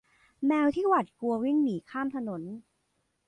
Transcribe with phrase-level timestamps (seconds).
[0.47, 2.41] แมวที่หวาดกลัววิ่งหนีข้ามถนน